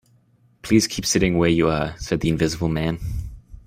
[0.63, 2.97] "Please keep sitting where you are," said the Invisible Man.